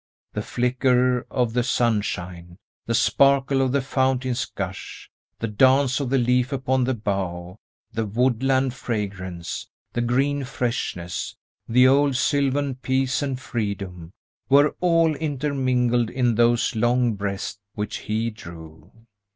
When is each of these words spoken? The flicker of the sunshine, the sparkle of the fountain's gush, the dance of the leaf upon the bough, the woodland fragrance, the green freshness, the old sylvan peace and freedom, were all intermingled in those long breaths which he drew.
The 0.33 0.41
flicker 0.41 1.27
of 1.29 1.53
the 1.53 1.61
sunshine, 1.61 2.57
the 2.87 2.95
sparkle 2.95 3.61
of 3.61 3.71
the 3.71 3.83
fountain's 3.83 4.45
gush, 4.45 5.11
the 5.37 5.47
dance 5.47 5.99
of 5.99 6.09
the 6.09 6.17
leaf 6.17 6.51
upon 6.51 6.85
the 6.85 6.95
bough, 6.95 7.57
the 7.91 8.07
woodland 8.07 8.73
fragrance, 8.73 9.69
the 9.93 10.01
green 10.01 10.43
freshness, 10.43 11.35
the 11.69 11.87
old 11.87 12.15
sylvan 12.15 12.73
peace 12.77 13.21
and 13.21 13.39
freedom, 13.39 14.11
were 14.49 14.75
all 14.79 15.13
intermingled 15.17 16.09
in 16.09 16.33
those 16.33 16.75
long 16.75 17.13
breaths 17.13 17.59
which 17.75 17.97
he 17.97 18.31
drew. 18.31 18.91